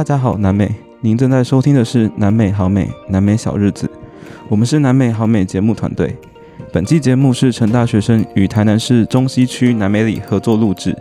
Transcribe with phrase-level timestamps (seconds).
[0.00, 3.86] 大家好，南美，您正在收听的是南美好美南美小日子，
[4.48, 6.16] 我们是南美好美节目团队。
[6.72, 10.96] 本期节目是成大学生与台南市中西区南美里合作录制。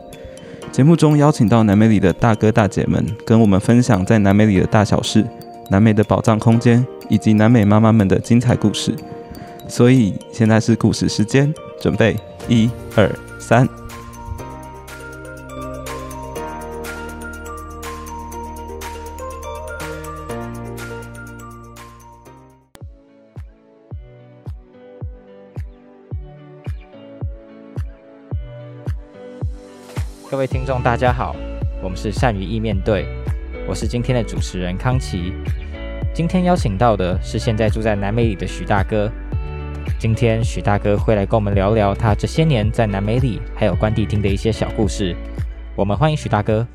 [0.70, 5.26] 节目中邀请到南美里的大哥大姐们，跟我们分享在南美里的大小事、
[5.70, 8.94] 南美的宝藏空间，以及南美妈妈们的精彩故事。
[9.70, 12.18] 所以现在是故事时间，准备
[12.50, 13.66] 一二三。
[30.30, 31.36] 各位听众，大家好，
[31.82, 33.08] 我们是善于意面对，
[33.68, 35.34] 我是今天的主持人康琪。
[36.14, 39.12] 今天邀请到的是现在住在南美里的许大哥。
[39.98, 45.16] 今天许大哥会来跟我们聊聊他这些年在南美里还有关帝厅的一些小故事。
[45.76, 46.68] 我们欢迎许大哥。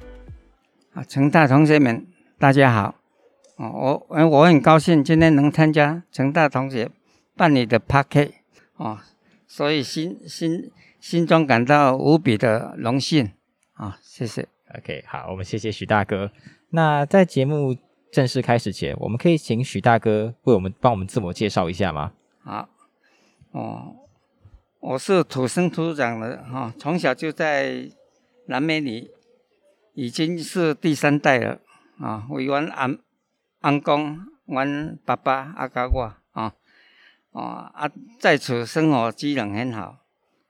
[0.93, 2.97] 啊，成大同学们，大家好。
[3.55, 6.91] 哦，我我很高兴今天能参加成大同学
[7.37, 8.35] 办理的 p a r k
[8.79, 8.99] 哦，
[9.47, 13.31] 所以心心心中感到无比的荣幸。
[13.75, 14.49] 啊，谢谢。
[14.79, 16.31] OK，好，我们谢谢许大哥。
[16.71, 17.77] 那在节目
[18.11, 22.13] 正式开始前，我们可以请许大哥为我们帮我们自我介绍一下吗？
[22.43, 22.69] 好，
[23.51, 23.97] 哦，
[24.81, 27.91] 我是土生土长的哈，从小就在
[28.47, 29.11] 南美里，
[29.95, 31.61] 已经是第三代了
[31.99, 32.27] 啊。
[32.31, 32.99] 为阮安
[33.61, 36.55] 安公、阮爸爸阿加我啊，
[37.33, 39.99] 啊啊，在此生活机能很好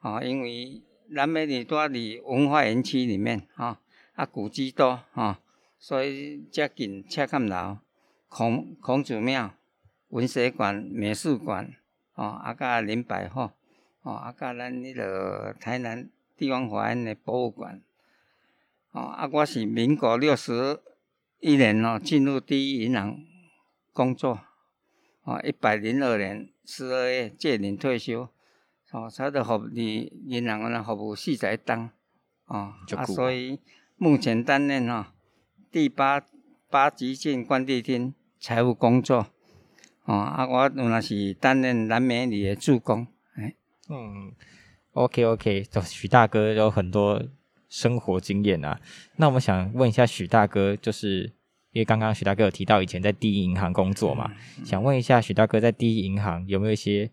[0.00, 0.83] 啊，因为。
[1.15, 3.79] 南美里多里文化园区里面，哈
[4.15, 5.39] 啊古迹多哈，
[5.79, 7.79] 所以接近车坎楼、
[8.29, 9.55] 孔孔子庙、
[10.09, 11.73] 文学馆、美术馆，
[12.15, 13.53] 哦啊加林百货，
[14.03, 17.81] 哦啊加咱迄个台南地方法院的博物馆，
[18.91, 20.80] 哦啊我是民国六十
[21.39, 23.24] 一年哦进入第一银行
[23.92, 24.41] 工作，
[25.23, 28.29] 哦一百零二年十二月届龄退休。
[28.94, 31.90] 哦，他的服你银行呢服务四十档，
[32.46, 33.58] 哦，啊，所以
[33.96, 35.12] 目前担任哈
[35.72, 36.22] 第八
[36.70, 39.27] 八级进关帝厅财务工作，
[40.05, 43.56] 哦，啊，我原来是担任南美里的助攻，哎，
[43.88, 44.32] 嗯
[44.92, 47.20] ，OK OK，就许大哥有很多
[47.68, 48.80] 生活经验啊，
[49.16, 51.32] 那我们想问一下许大哥，就是
[51.72, 54.30] 因为刚刚许大哥有提到以前在第一银行工作嘛，
[54.64, 57.11] 想问一下许大哥在第一银行有没有一些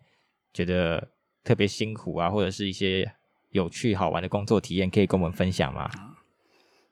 [0.52, 1.08] 觉得？
[1.44, 3.12] 特别辛苦啊，或者是一些
[3.50, 5.90] 有趣好玩的工作体验，可以跟我们分享吗？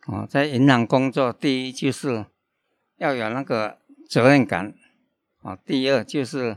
[0.07, 2.27] 哦，在银行工作，第一就是
[2.97, 3.79] 要有那个
[4.09, 4.75] 责任感，
[5.43, 6.57] 啊，第二就是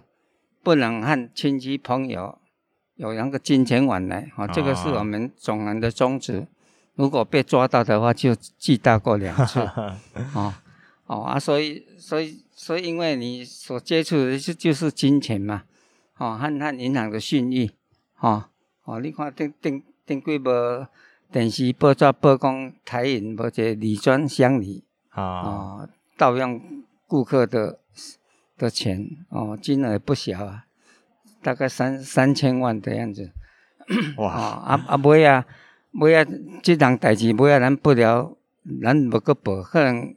[0.64, 2.40] 不能和亲戚朋友
[2.96, 6.48] 有那个金钱往来，啊，这个是我们总行的宗旨。
[6.96, 9.60] 如果被抓到的话，就记大过两次。
[10.34, 10.54] 哦
[11.06, 15.64] 哦啊，所以所以所以，因为你所接触的就就是金钱嘛，
[16.18, 17.70] 哦，和和银行的信誉。
[18.24, 18.46] 哦，
[18.86, 20.88] 哦，你看顶顶顶几无
[21.30, 26.62] 电视报纸报讲台银无一个礼专乡里哦，盗用
[27.06, 27.80] 顾客的
[28.58, 30.64] 的钱哦，金额不小啊，
[31.42, 33.34] 大概三三千万的样子。
[34.16, 34.32] 哇！
[34.32, 35.46] 啊啊，尾啊
[36.00, 36.26] 尾啊，
[36.64, 38.38] 即档代志尾啊，咱不了，
[38.82, 40.16] 咱无个报，可能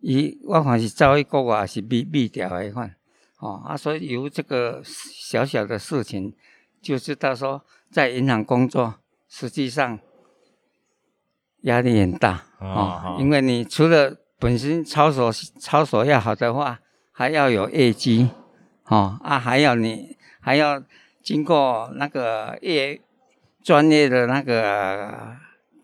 [0.00, 2.94] 伊我看是走去国外是避避掉的款。
[3.38, 6.34] 哦啊，所以由这个小小的事情。
[6.80, 8.96] 就知道说，在银行工作，
[9.28, 9.98] 实际上
[11.62, 18.30] 压力很大啊，因为你除了本身操守操守要好的话，还要有业绩，
[18.84, 20.82] 哦啊，还要你还要
[21.22, 23.00] 经过那个业
[23.62, 25.36] 专业的那个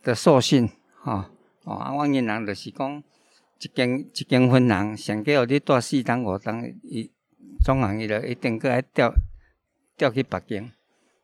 [0.02, 0.68] 的授训，
[1.04, 1.24] 哦
[1.64, 3.02] 哦，啊，我银行就是讲，
[3.58, 7.10] 一间一间分行，上计有你带四档五档，伊
[7.64, 9.12] 总行伊就一定搁爱调
[9.96, 10.70] 调去北京。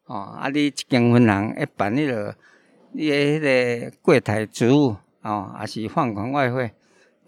[0.08, 0.48] 哦，啊！
[0.48, 2.34] 你一间分行一办迄个，
[2.92, 6.72] 你诶迄个柜台职务，哦，也是放款外汇，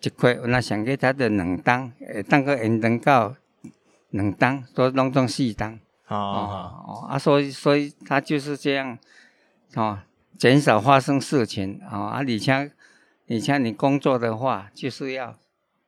[0.00, 3.36] 一块有那上计他的两单，会当个延长到
[4.08, 5.78] 两单，所以拢总四单。
[6.08, 8.98] 哦哦啊，所以所以他就是这样，
[9.74, 9.98] 哦，
[10.38, 11.78] 减少发生事情。
[11.92, 12.70] 哦啊，你像
[13.26, 15.36] 你像你工作的话，就是要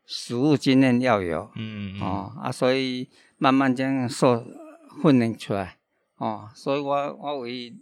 [0.05, 1.51] 实务经验要有。
[1.57, 2.03] 嗯嗯。
[2.03, 4.45] 哦啊，所以慢慢这样受
[5.03, 5.79] 训练出来。
[6.23, 7.75] 哦，所以我我为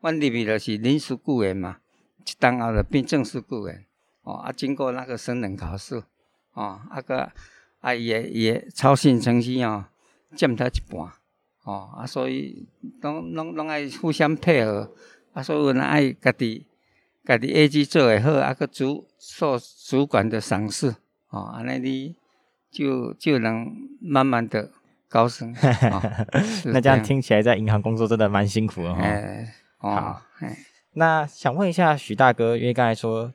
[0.00, 1.78] 我入去就是临时雇员嘛，
[2.18, 3.86] 一当后就变正式雇员。
[4.22, 6.04] 哦，啊，经过那个升等考试，
[6.52, 7.32] 哦，啊个
[7.80, 9.86] 啊也也操行成绩哦，
[10.36, 11.10] 占他一半。
[11.64, 12.68] 哦，啊，所以
[13.00, 14.92] 拢拢拢爱互相配合。
[15.32, 16.66] 啊，所以我爱家己
[17.24, 20.94] 家己业绩做会好，啊个主受主管的赏识。
[21.30, 22.16] 哦，安尼你
[22.70, 24.70] 就就能慢慢的
[25.10, 25.52] 高升。
[25.92, 26.00] 哦
[26.66, 29.02] 那这样听起来在银行工作真的蛮辛苦的哈。
[29.02, 30.56] 哎，哦好，哎，
[30.94, 33.34] 那想问一下许大哥，因为刚才说，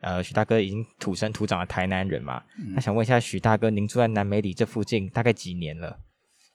[0.00, 5.98] 呃，许大哥已经土生土长的台南人嘛，嗯那想问一下许大哥，您住在南美里这附近大概几年了？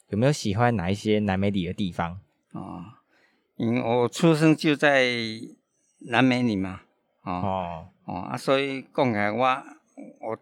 [0.09, 2.19] 有没有喜欢哪一些南美里的地方？
[2.53, 2.83] 哦，
[3.57, 5.05] 因为我出生就在
[6.09, 6.81] 南美里嘛，
[7.23, 9.45] 哦哦，哦啊，所以讲起来我
[10.19, 10.37] 我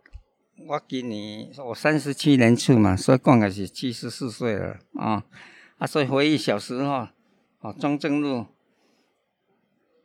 [0.67, 5.23] 我今年我三十七年出嘛，所以讲起是七十四岁了啊
[5.77, 7.07] 啊，所以回忆小时候，
[7.59, 8.45] 哦，中正路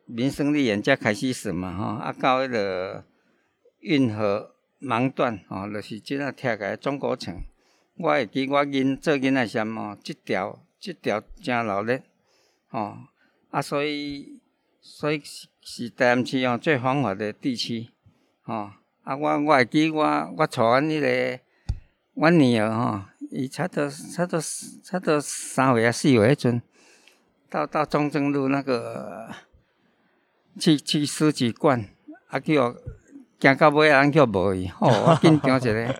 [0.06, 3.04] 民生丽园才开始算嘛吼，啊到迄个
[3.80, 7.42] 运河盲段吼，就是即个拆开中国城。
[7.96, 12.02] 我会记我囡做囡仔时吼，即条即条真热烈
[12.68, 12.96] 吼，
[13.50, 14.40] 啊所以
[14.80, 17.88] 所以是是台南市吼最繁华的地区
[18.42, 18.70] 吼。
[19.04, 20.02] 啊我我会记我
[20.36, 21.40] 我带阮迄个
[22.14, 24.40] 阮女儿吼，伊差不多差不多
[24.82, 26.62] 差不多三岁啊四岁迄阵，
[27.50, 29.28] 到到中正路那个
[30.58, 31.84] 去去书记馆，
[32.28, 32.74] 啊叫
[33.40, 35.94] 行到尾啊，人叫无伊，吼、我紧张一个，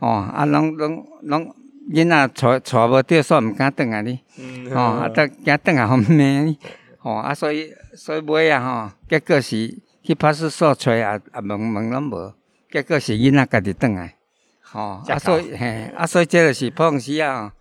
[0.00, 1.54] 吼、啊，拢拢拢
[1.90, 6.56] 囡仔带带无着，煞毋敢转来哩，嗯吼、啊，得惊转来互骂哩，
[6.98, 12.34] 吼、啊，所以所以尾啊，吼，结果是去派出所找啊啊问问拢无，
[12.70, 14.14] 结果是囡仔家己转来，
[14.62, 17.52] 吼、啊，所以嘿，啊，所以这就是普通时啊，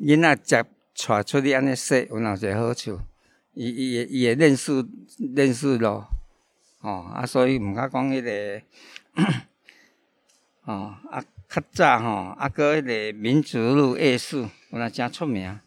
[0.00, 0.64] 囡仔接
[1.06, 2.98] 带出去安尼说，有哪一个好处？
[3.52, 4.86] 伊伊会伊会认识
[5.36, 6.08] 认识咯。
[6.80, 8.62] 哦，啊，所以毋敢讲迄个，
[10.64, 15.60] 哦，啊，较早吼，啊，搁迄个民族路夜市，有那真出名。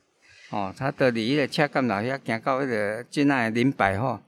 [0.50, 4.20] 哦，他伫离迄个车站楼遐行到迄个即仔的林百货，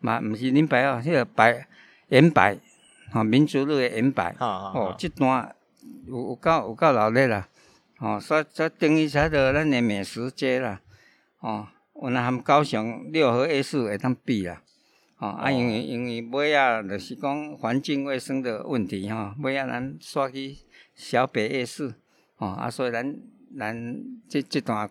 [0.00, 1.66] 嘛毋是林百货，迄、个百
[2.08, 2.58] 延百，
[3.12, 4.34] 吼、民族路的延百。
[4.38, 5.54] 好好哦，即段
[6.06, 7.48] 有有够有够热烈啦。
[7.98, 10.80] 哦，所以所以等于才着咱的美食街啦。
[11.40, 14.62] 哦，有若含高雄六合夜市会当比啦。
[15.18, 20.56] 哦，啊，因为因为尾啊，就是讲环境卫生的问题吼，尾啊，咱煞去
[20.94, 21.94] 小北夜市，
[22.38, 23.16] 哦，啊，所以咱
[23.58, 24.88] 咱即即段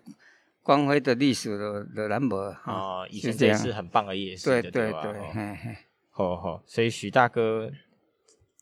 [0.69, 2.29] 光辉的历史就就咱无
[2.63, 2.71] 吼。
[2.71, 5.75] 哦，以前是这样这是很棒的夜市，对吧对对，哦嘿嘿。
[6.11, 7.71] 吼吼，所以许大哥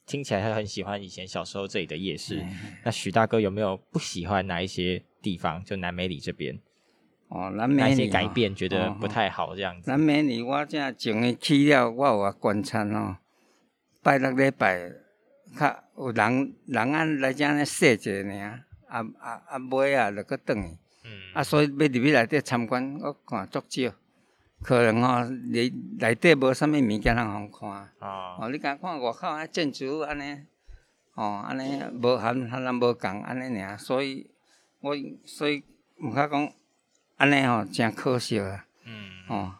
[0.06, 2.42] 听起来他很喜欢以前小时候这里的夜市。
[2.86, 5.62] 那许大哥有没有不喜欢哪一些地方？
[5.66, 6.58] 就南美里这边
[7.28, 9.92] 哦，南美里吼改变，觉得哦不太好这样子？
[9.92, 13.18] 南美里我正前日去了，我有啊观察哦，
[14.02, 14.94] 拜六礼拜
[15.60, 20.78] 较有人人安来遮咧踅一下尔，啊啊啊买啊就搁转去，
[21.08, 23.92] 嗯，啊所以要入去内底参观，我看足少，
[24.62, 30.42] 可能吼里内底无啥物物件通互看，哦，哦你敢看外口啊建筑物安尼，
[31.16, 34.30] 哦安尼无含含咱无共安尼尔，所以
[34.82, 34.96] 我
[35.26, 35.64] 所以
[36.02, 36.52] 毋较讲
[37.16, 39.54] 安尼吼真可惜啊，嗯，哦。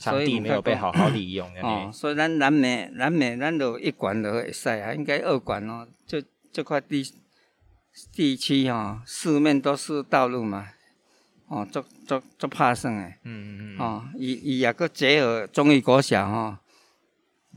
[0.00, 5.86] 场地没有被好好利用，哦，所以咱南美南美咱就一馆就会使啊，应该二馆哦。
[6.06, 7.04] 这这块地
[8.10, 10.68] 地区哦，四面都是道路嘛，
[11.50, 13.18] 哦，足足足拍算诶。
[13.24, 16.56] 嗯嗯嗯，哦，伊伊也搁结合中医国小吼，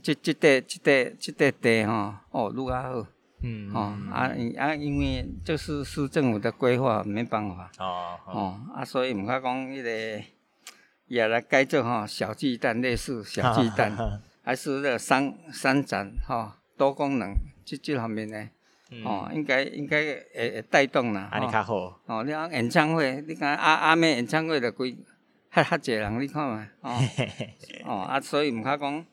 [0.01, 3.07] 即即块即块即块地吼，哦，愈较好。
[3.45, 7.69] 嗯哦，啊因啊，因为这是市政府的规划，没办法。
[7.77, 10.23] 哦哦，哦，啊，所以毋较讲迄个
[11.07, 14.21] 也来改做吼小巨蛋，类似小巨蛋。
[14.45, 17.33] 还是那个商商展哈、多功能
[17.63, 18.49] 这这方面呢，嗯
[19.03, 20.01] 哦，应该应该
[20.33, 21.29] 会会带动啦。
[21.31, 24.95] 啊，你哦较好，哦，你讲演唱会，你讲阿阿妹演唱会就规
[25.51, 26.99] 较较济人，你看嘛， 哦
[27.85, 29.05] 哦啊，所以毋较讲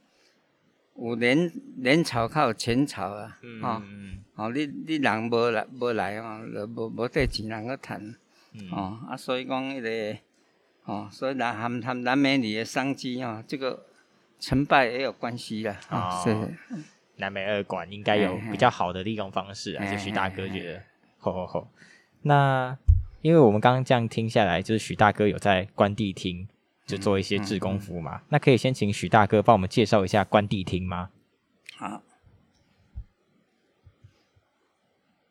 [0.96, 8.14] 有人人潮较有钱潮啊，嗯哦嗯哦，你你人无来无来哦，就无无得钱人去趁，
[8.54, 10.18] 嗯，哦啊，所以讲迄、个
[10.84, 13.86] 哦，所以南含含南美女的商机哦，这个
[14.38, 16.22] 成败也有关系啦，哦，哦。
[16.24, 16.76] 是。
[17.20, 20.82] 南美二馆应该有比较好的利用方式啊，嘿就许大哥觉得，
[21.18, 21.68] 吼吼吼。
[22.22, 22.76] 那
[23.22, 26.48] 因为我们刚刚这样听下来，就是许大哥有在关帝厅
[26.86, 31.10] 就做一些志工服务嘛，那可以先请许大哥帮我们介绍一下关帝厅吗？
[31.76, 32.02] 好。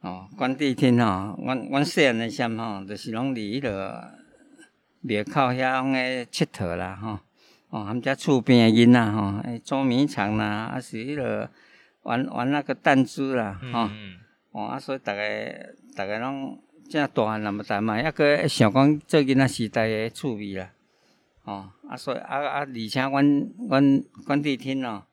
[0.01, 4.11] 哦，关帝厅哦，阮阮细汉诶时阵吼，就是拢伫迄落
[5.01, 7.19] 庙口遐拢咧佚佗啦吼。
[7.69, 11.49] 哦，含遮厝边诶囡仔吼，诶捉迷藏啦，啊是迄落
[12.09, 13.87] 玩玩那个弹珠啦吼。
[13.91, 14.17] 嗯
[14.51, 20.71] 哦，啊所以逐个逐个拢正大汉人嘛，但嘛抑个想讲做囡仔时代诶趣味啦。
[21.43, 25.03] 哦，啊所以啊啊，而且阮阮关帝厅哦，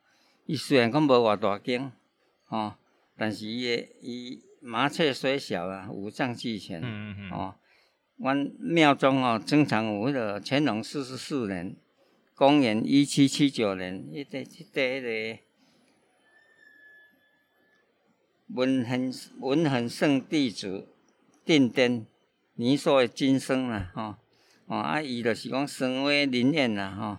[0.47, 1.91] 伊虽然讲无偌大间，
[2.47, 2.73] 吼、
[3.15, 6.81] 但是伊诶伊麻雀虽小啊，五脏俱全。
[6.81, 7.55] 嗯嗯嗯，哦，
[8.17, 11.75] 阮庙中哦，经常有迄个乾隆四十四年，
[12.33, 15.01] 公元一七七九年，迄个迄个迄
[15.35, 15.39] 个
[18.47, 20.87] 文恒文恒圣弟子
[21.43, 22.05] 定颠
[22.55, 24.15] 年寿的今生啦，吼、
[24.67, 27.17] 哦，啊，伊就是讲生为灵验啦，吼、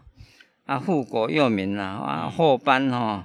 [0.64, 3.24] 啊，富国佑民啦，啊，后班吼、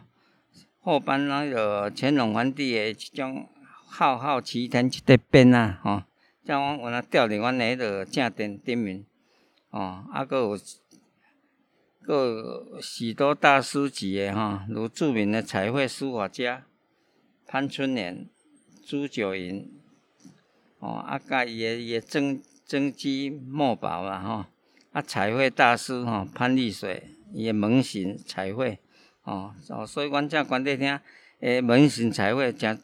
[0.82, 3.48] 后班那个乾隆皇帝的即种
[3.86, 6.04] 浩浩齐天一块变啊，吼、
[6.46, 9.06] 叫阮有那吊伫阮的迄个正殿顶面，
[9.70, 10.58] 哦，啊，佫有，
[12.06, 16.66] 佫有许多大师级的吼，如著名的彩绘书法家
[17.48, 18.28] 潘春莲、
[18.86, 19.72] 朱九银，
[20.80, 24.46] 哦，啊，甲伊个伊的真真迹墨宝啦，吼，
[24.92, 28.80] 啊，彩绘大师吼潘丽水，伊个门神彩绘，
[29.24, 31.00] 哦，哦，所以阮遮关帝厅
[31.40, 32.80] 诶门神彩绘诚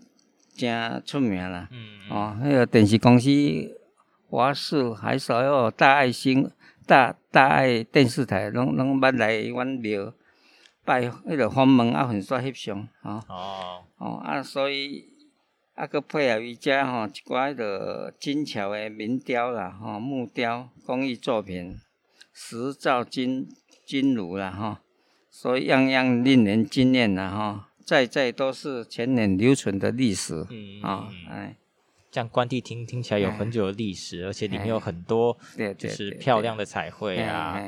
[0.55, 1.67] 诚出名啦。
[1.71, 3.29] 嗯嗯哦，那个电视公司
[4.29, 6.49] 华视还是还有大爱心
[6.85, 10.13] 大大爱电视台，拢拢捌来阮庙
[10.89, 15.05] 拜迄个访问啊，粉刷翕相，吼、哦，哦啊，所以
[15.75, 21.79] 啊，佮配合伊遮吼一寡迄个精巧的民雕啦，吼、木雕工艺作品，
[22.33, 23.47] 石造金
[23.85, 24.77] 金炉啦，吼、
[25.29, 31.55] 所以样样令人惊艳啦，吼、在在都是千年留存的历史嗯啊，嗯嗯
[32.09, 32.11] 哎。
[32.11, 35.37] 这样关帝厅听起来有很久的历史，而且里面有很多
[35.77, 37.61] 就是漂亮的彩绘啊，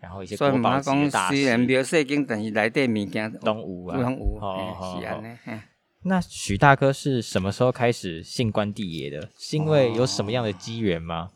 [0.00, 3.98] 然后一些国宝级大师虽然师庙细间，但是内底物件拢有啊。
[3.98, 5.60] 拢有，哦嘿是安哦尼。
[6.02, 9.30] 那许大哥是什么时候开始信关帝爷的？
[9.38, 11.30] 是因为有什么样的机缘吗？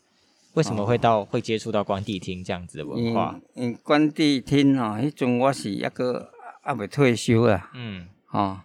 [0.55, 3.40] 为什么会到会接触到关帝厅这样子的文化？
[3.55, 6.31] 因因关帝厅哦，迄阵我是一个
[6.62, 8.59] 还未退休啊，嗯吼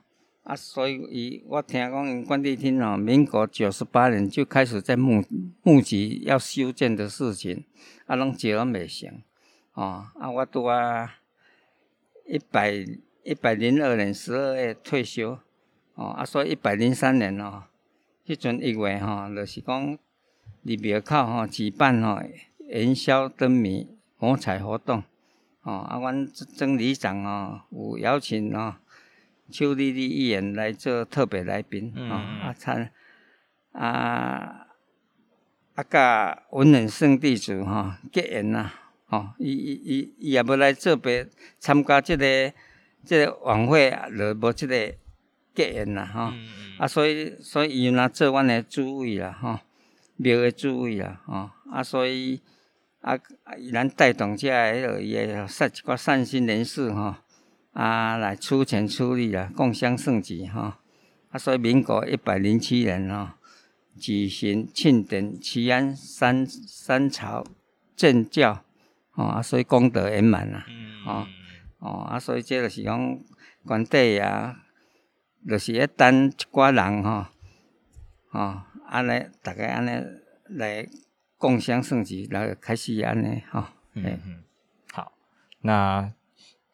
[0.45, 5.23] 啊，所以伊我听讲因关帝厅吼，民国九十八年就开始在募
[5.63, 7.65] 募集要修建的事情，
[8.05, 9.09] 啊，拢接拢未成，
[9.73, 11.15] 哦，啊，我拄啊
[12.27, 12.71] 一百
[13.23, 15.39] 一百零二年十二月退休，
[15.95, 17.63] 哦，啊，所以一百零三年哦，
[18.27, 19.97] 迄阵一月吼，就是讲
[20.63, 22.21] 伫庙口吼举办吼
[22.59, 23.87] 元宵灯谜
[24.17, 25.01] 火彩活动，
[25.63, 28.75] 哦，啊，阮曾里长哦有邀请哦
[29.51, 32.41] 邱丽丽议员来做特别来宾，嗯哦，嗯。
[32.41, 32.91] 啊参
[33.71, 34.67] 啊
[35.75, 38.71] 啊甲文人圣地主吼结缘呐，
[39.07, 41.27] 吼，伊伊伊伊也要来做别
[41.59, 42.53] 参加即、个
[43.03, 44.93] 即、个晚会，就无即个
[45.53, 46.79] 结缘啦，吼、嗯嗯。
[46.79, 49.59] 啊，所以所以伊若做阮的主位啦，吼，
[50.15, 52.41] 庙的主位啦，吼，啊，所以
[53.01, 57.21] 啊，啊伊咱带动遮个迄个伊个善一寡善心人士吼，啊，
[57.75, 60.73] 来出钱出力啊，共襄盛举吼，
[61.29, 63.33] 啊，所以民国一百零七年吼，
[63.99, 67.45] 举行庆典齐安三三朝
[67.95, 68.63] 正教，
[69.11, 70.65] 吼，啊，所以功德圆满啦。
[70.69, 71.27] 嗯哦
[71.79, 73.19] 哦，啊，所以这就是讲
[73.65, 74.63] 关帝啊，
[75.47, 77.25] 就是咧等一寡人吼，
[78.31, 79.91] 哦，安尼逐个安尼
[80.49, 80.87] 来
[81.37, 83.65] 共襄盛举，来开始安尼吼。
[83.93, 84.43] 嗯，
[84.91, 85.11] 好，
[85.61, 86.11] 那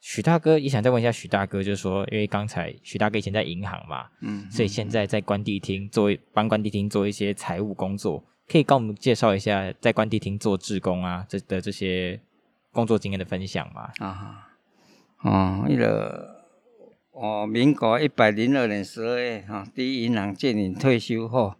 [0.01, 12.19] 许大哥也想再问一下许大哥，就是说，因为刚才许大哥以前在银行嘛，嗯，所以现在在关帝厅做帮关帝厅做一些财务工作，可以跟我们介绍一下在关帝厅做志工啊这的这些
[12.71, 13.91] 工作经验的分享吗？
[13.99, 14.49] 啊，
[15.19, 16.45] 哦，那、个
[17.11, 21.53] 哦，民国一百零二年十二月哈，第一银行建领退休后，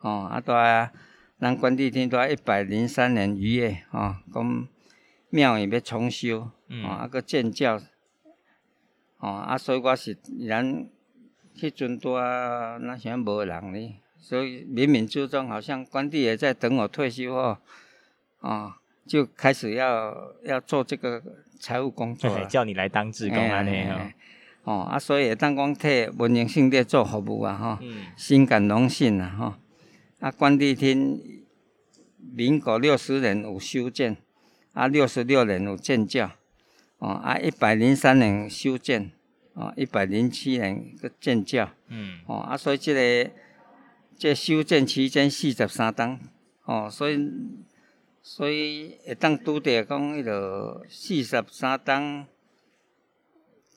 [0.00, 0.90] 哦，啊，到啊，
[1.38, 4.66] 咱关帝厅在一百零三年一月，啊，讲
[5.30, 6.84] 庙也要重修，嗯。
[6.84, 7.80] 哦，啊，个建教，
[9.18, 10.14] 哦，啊，所以我是
[10.48, 10.86] 咱
[11.56, 17.58] 迄阵拄啊，那时候无人呢，所以冥冥之中好像关帝也在等我退休后，
[18.40, 18.72] 哦，
[19.06, 21.22] 就开始要要做这个
[21.60, 22.46] 财务工作了。
[22.46, 24.14] 叫你来当志工啊那样嘿嘿嘿。
[24.64, 28.06] 哦，啊，所以会当讲替文明性地做服务啊，吼、嗯。
[28.16, 29.54] 心感荣幸啊，吼、
[30.20, 31.20] 啊，关帝厅
[32.18, 34.16] 民国六十年有修建，
[34.72, 36.30] 啊，六十六年有建教，
[36.98, 39.12] 哦，啊，一百零三年修建，
[39.52, 42.20] 哦，一百零七年个建教，嗯。
[42.26, 43.30] 哦，啊，所以这、个
[44.16, 46.18] 这修建期间四十三档，
[46.64, 47.18] 哦，所以
[48.22, 52.26] 所以会当拄着讲迄个四十三档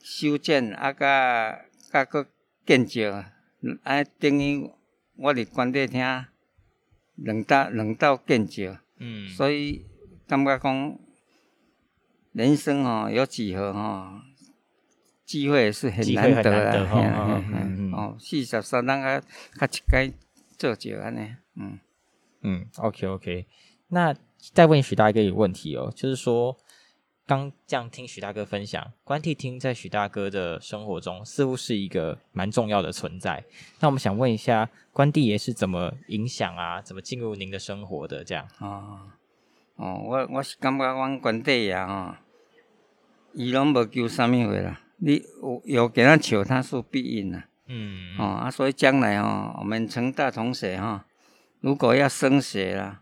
[0.01, 2.27] 修建啊，甲甲个
[2.65, 3.25] 建造，
[3.83, 4.69] 啊，等于
[5.17, 6.01] 我伫关帝厅
[7.15, 9.85] 两道两道建造，嗯，所以
[10.27, 10.99] 感觉讲
[12.37, 14.11] 人生哦、有几何吼、
[15.25, 17.43] 机会是很难得啊
[17.93, 19.19] 哦四十三人啊，
[19.55, 20.07] 他一该
[20.55, 21.79] 做少安尼，嗯。
[22.41, 23.47] 嗯，OK OK。
[23.87, 24.15] 那
[24.53, 26.55] 再问许大哥一个问题哦，就是说，
[27.25, 33.43] 刚这样听许大哥分享，关帝厅在许大哥的生活中似乎是一个蛮重要的存在。
[33.79, 38.23] 那我们想问一下，关帝爷是怎么影响啊，怎么进入您的生活的？
[38.23, 38.99] 这样，哦，
[39.77, 42.13] 哦，我我是感觉阮关帝爷吼，
[43.33, 44.81] 伊拢无求啥物货啦。
[44.97, 47.47] 你有有给他求，他是必应啦。
[47.67, 51.05] 嗯哦啊，所以将来哦，我们成大同学哈、
[51.59, 53.01] 如果要升学啦、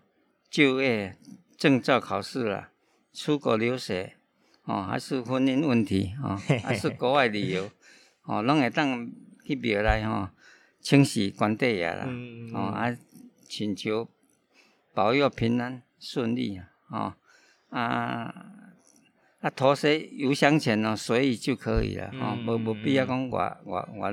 [0.50, 1.15] 就业、
[1.58, 2.72] 证照考试啦、
[3.13, 4.15] 出国留学，
[4.63, 7.70] 哦，还是婚姻问题哦， 还是国外旅游，
[8.24, 9.10] 哦，拢会当
[9.46, 10.29] 去庙内吼，
[10.82, 12.05] 请示关帝爷啦。
[12.08, 12.98] 嗯哦啊，
[13.48, 14.10] 请求
[14.94, 17.13] 保佑平安顺利啊，哦
[17.70, 18.34] 啊
[19.46, 24.12] 啊，头些邮箱钱哦，随意就可以了，哦，嗯无无必要讲我我我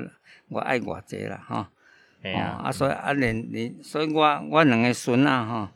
[0.49, 1.67] 我爱偌济啦，吼、哦
[2.21, 5.69] 哎呀，啊，所以啊，连连，所以我我两个孙啊，吼、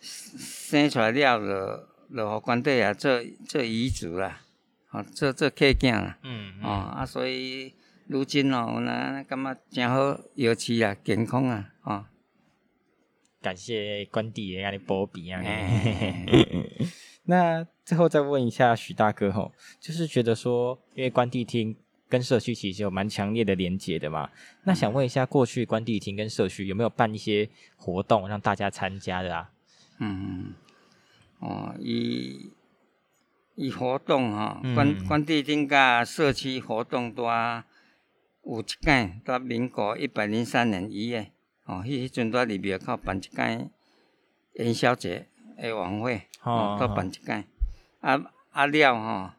[0.00, 4.40] 生出来了就就互关帝啊做做遗嘱啦，
[4.86, 6.18] 吼、做做客囝啦。
[6.22, 7.74] 嗯哦，啊，所以
[8.06, 12.04] 如今哦，我呢感觉真好，尤其啊健康啊，哦，
[13.42, 15.42] 感谢关帝爷让你波比啊。
[17.30, 21.76] 哎那最后再问一下许大哥吼，就是觉得说，因为关帝厅
[22.08, 24.30] 跟社区其实有蛮强烈的连结的嘛，
[24.64, 29.50] 那想问一下，过去关帝厅跟社区有没有办一些活动让大家参加的啊？
[29.98, 30.54] 嗯，
[31.38, 32.52] 哦，以
[33.54, 41.30] 以活动吼、嗯关关帝厅甲社区活动都有一届，在民国一百零三年一月，
[41.64, 43.70] 哦，迄迄阵在里庙口办一届
[44.54, 47.44] 元宵节的晚会，哦哦，都办一届，
[48.00, 48.20] 啊
[48.52, 49.30] 啊了吼、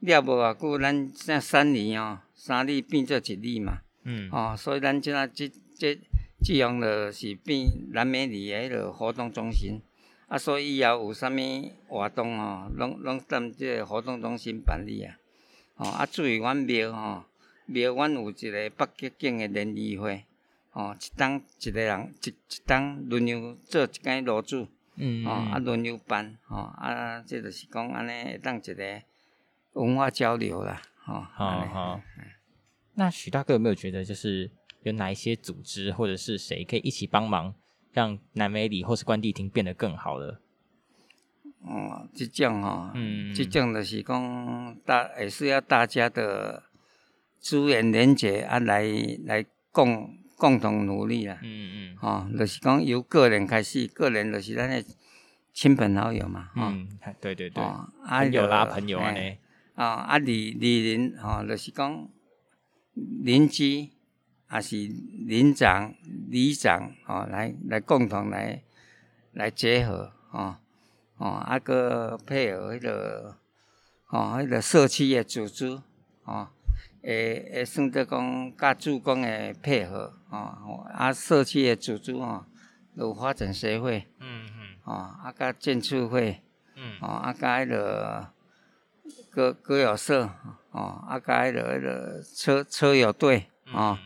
[0.00, 3.78] 了无偌久，咱这三年哦，三里变做一里嘛。
[4.04, 6.00] 嗯，哦，所以咱即啊即即
[6.42, 9.80] 即样就是变南美里诶迄落活动中心，
[10.28, 11.36] 啊，所以以后有啥物
[11.88, 15.16] 活动吼，拢拢踮即个活动中心办理啊。
[15.76, 17.24] 哦，啊，至于阮庙吼，
[17.64, 20.24] 庙阮有一个北极境诶联谊会，
[20.72, 29.02] 哦，一当一个人一一当轮流做一间炉主，嗯哦，啊轮流办，哦，啊，这就是讲安尼会当一个
[29.72, 32.00] 文化交流啦，哦，好好。
[32.94, 34.50] 那许大哥有没有觉得，就是
[34.82, 37.54] 有哪一些组织或者是谁可以一起帮忙，
[37.92, 40.40] 让南美里或是关帝厅变得更好了？
[41.62, 46.62] 哦，即种吼，嗯即种就是讲大也是要大家的
[47.38, 48.84] 资源连接啊，来
[49.24, 51.38] 来共共同努力啦。
[51.42, 51.98] 嗯嗯。
[52.00, 54.84] 哦，就是讲由个人开始，个人就是咱的
[55.52, 56.88] 亲朋好友嘛，哦，嗯，
[57.20, 59.14] 对对对，哦，啊朋友就拉朋友啊
[59.74, 62.08] 啊啊里里邻吼，就是讲
[62.94, 63.90] 邻居，
[64.46, 64.76] 还是
[65.26, 65.94] 邻长、
[66.28, 68.62] 里长，吼、来来共同来
[69.32, 70.56] 来结合，哦、
[71.16, 73.36] 哦，啊个配合迄、个，
[74.04, 75.80] 吼、迄、个社区的组织，
[76.22, 76.48] 吼、
[77.06, 82.44] 会会算得讲甲主公诶配合，吼、啊社区诶组织吼，
[82.96, 86.42] 有发展协会，嗯嗯吼、啊甲建筑会。
[86.78, 88.28] 嗯哦，啊，甲迄个
[89.30, 90.28] 歌歌友社，
[90.72, 93.96] 哦，啊，甲迄落迄落车车友队，哦，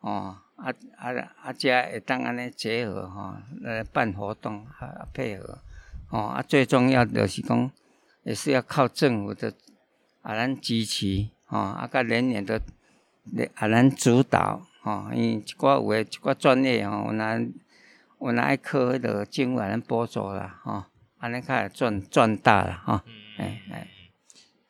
[0.00, 0.68] 哦，啊
[0.98, 5.58] 啊啊，遮会当安尼结合吼，来办活动啊配合，
[6.10, 7.70] 哦，啊，最重要的就是讲，
[8.24, 9.54] 也是要靠政府的
[10.20, 12.60] 啊咱支持，哦，啊，甲人员的
[13.54, 17.40] 啊咱主导，哦，因为一寡有诶一寡专业吼，有若
[18.20, 20.84] 有若爱靠迄落政府啊咱补助啦，吼。
[21.18, 23.00] 安尼较会赚赚大啦，吼、
[23.38, 23.88] 哎哎，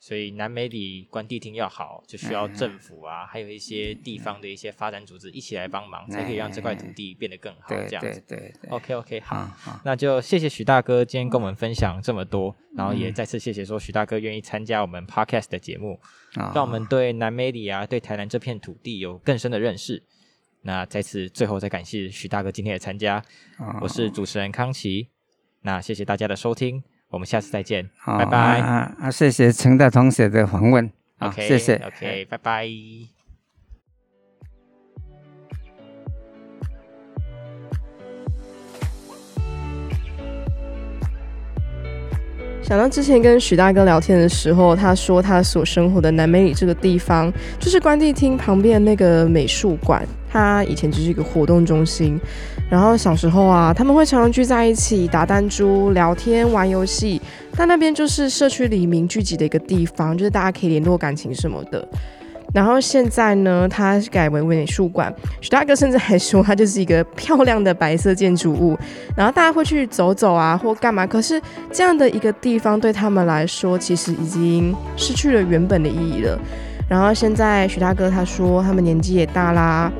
[0.06, 7.68] 所以南美里关帝厅要好，就需要政府啊，还有一些地方的一些发展组织一起来帮忙，才可以让这块土地变得更好。
[7.70, 8.22] 这样子。
[8.28, 15.98] 对对对，OK OK，好，那就谢谢许大哥今天跟我们分享这么多，然后也再次谢谢说许大哥愿意参加我们 Podcast 的节目，
[16.54, 20.02] 让我们对南美里啊，对台南这片土地有更深的认识。
[20.60, 23.24] 那再次最后再感谢许大哥今天的参加，
[23.80, 25.08] 我是主持人康琪。
[25.62, 26.84] 那谢谢大家的收听，
[27.14, 28.60] 我们下次再见，拜拜。
[28.60, 29.10] 啊！
[29.10, 33.13] 谢谢陈大同学的访问，好 OK，谢谢 OK，拜拜。
[42.66, 52.18] 想到之前跟许大哥聊天的时候，他说他所生活的南美里这个地方，就是关帝厅旁边那个美术馆，他以前就是一个活动中心。
[52.70, 57.20] 然后小时候啊，他们会常常聚在一起打弹珠、聊天、玩游戏。
[57.54, 61.86] 但那边就是社区里民聚集的一个地方，就是大家可以联络感情什么的。
[62.54, 65.12] 然后现在呢，它改为美术馆。
[65.40, 68.78] 许大哥甚至还说，它就是一个漂亮的白色建筑物。
[69.16, 71.04] 然后大家会去走走啊，或干嘛。
[71.04, 76.38] 可是这样的一个地方对他们来说，其实已经失去了原本的意义了。
[76.88, 79.90] 然后现在许大哥他说，他们年纪也大啦。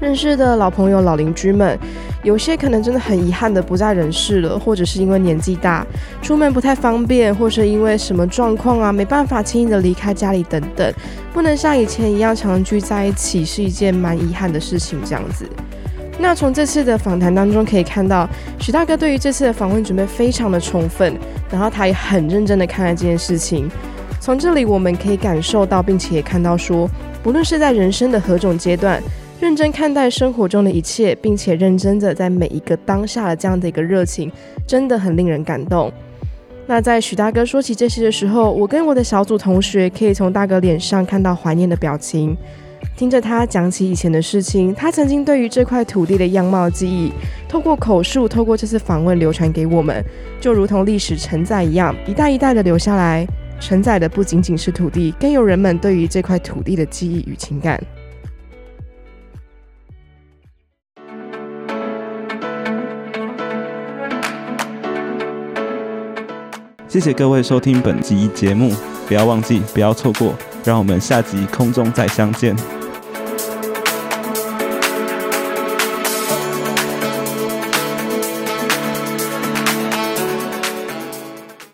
[0.00, 1.76] 认识的老朋友、老邻居们，
[2.22, 5.84] 有些可能真的很遗憾的不在人世了，或者是因为年纪大，
[6.22, 10.92] 出门不太方便，或是因为什么状况啊，没办法轻易的离开家里等等，
[11.32, 15.00] 不能像以前一样常聚在一起，是一件蛮遗憾的事情。
[15.04, 15.44] 这样子，
[16.16, 18.28] 那从这次的访谈当中可以看到，
[18.60, 21.18] 许大哥对于这次的访问准备非常的充分，
[21.50, 23.68] 然后他也很认真的看待这件事情。
[24.20, 26.88] 从这里我们可以感受到，并且也看到说，
[27.20, 29.02] 不论是在人生的何种阶段。
[29.40, 34.30] 认真看待生活中的一切，并且认真的在每一个当下的这样的一个热情，
[34.66, 35.92] 真的很令人感动。
[36.66, 42.36] 那在许大哥说起这些的时候，我跟我的小组同学可以从大哥脸上看到怀念的表情，
[42.96, 47.12] 听着他讲起以前的事情，他曾经对于这块土地的样貌记忆，
[47.48, 50.04] 透过口述，透过这次访问流传给我们，
[50.40, 53.24] 就如同历史承载一样，一代一代的留下来，
[53.60, 57.80] 承载的不仅仅是土地，更有人们对于这块土地的记忆与情感。
[66.88, 68.72] 谢谢各位收听本集节目，
[69.06, 72.77] 不要忘记，不要错过，让我们下集空中再相见。